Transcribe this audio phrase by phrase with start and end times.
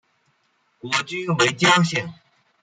[0.79, 2.11] 国君为姜姓。